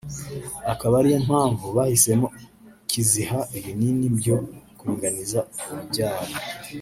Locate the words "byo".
4.17-4.37